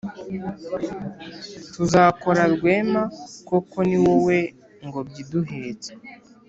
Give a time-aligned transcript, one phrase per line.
[1.73, 3.03] tuzakora rwema,
[3.47, 4.39] koko ni wowe
[4.85, 5.91] ngobyi iduhetse.